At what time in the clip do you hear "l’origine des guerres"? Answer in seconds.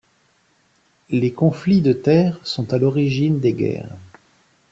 2.79-3.95